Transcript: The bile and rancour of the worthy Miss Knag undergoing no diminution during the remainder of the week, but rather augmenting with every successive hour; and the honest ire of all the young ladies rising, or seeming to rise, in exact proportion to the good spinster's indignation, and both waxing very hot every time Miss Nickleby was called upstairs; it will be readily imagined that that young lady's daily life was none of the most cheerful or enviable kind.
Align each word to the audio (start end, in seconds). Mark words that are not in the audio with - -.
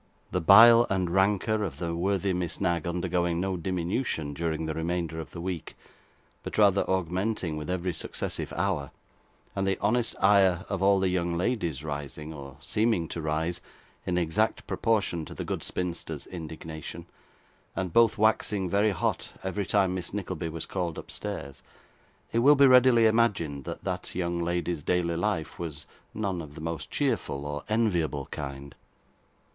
The 0.31 0.41
bile 0.41 0.87
and 0.89 1.11
rancour 1.11 1.61
of 1.63 1.77
the 1.77 1.95
worthy 1.95 2.33
Miss 2.33 2.59
Knag 2.59 2.87
undergoing 2.87 3.39
no 3.39 3.55
diminution 3.55 4.33
during 4.33 4.65
the 4.65 4.73
remainder 4.73 5.19
of 5.19 5.29
the 5.29 5.39
week, 5.39 5.75
but 6.41 6.57
rather 6.57 6.83
augmenting 6.89 7.55
with 7.55 7.69
every 7.69 7.93
successive 7.93 8.51
hour; 8.53 8.89
and 9.55 9.67
the 9.67 9.77
honest 9.79 10.15
ire 10.19 10.65
of 10.69 10.81
all 10.81 10.99
the 10.99 11.09
young 11.09 11.37
ladies 11.37 11.83
rising, 11.83 12.33
or 12.33 12.57
seeming 12.61 13.07
to 13.09 13.21
rise, 13.21 13.61
in 14.03 14.17
exact 14.17 14.65
proportion 14.65 15.23
to 15.25 15.35
the 15.35 15.43
good 15.45 15.61
spinster's 15.61 16.25
indignation, 16.25 17.05
and 17.75 17.93
both 17.93 18.17
waxing 18.17 18.67
very 18.71 18.89
hot 18.89 19.33
every 19.43 19.67
time 19.67 19.93
Miss 19.93 20.15
Nickleby 20.15 20.49
was 20.49 20.65
called 20.65 20.97
upstairs; 20.97 21.61
it 22.31 22.39
will 22.39 22.55
be 22.55 22.65
readily 22.65 23.05
imagined 23.05 23.65
that 23.65 23.83
that 23.83 24.15
young 24.15 24.41
lady's 24.41 24.81
daily 24.81 25.15
life 25.15 25.59
was 25.59 25.85
none 26.11 26.41
of 26.41 26.55
the 26.55 26.61
most 26.61 26.89
cheerful 26.89 27.45
or 27.45 27.63
enviable 27.69 28.25
kind. 28.31 28.73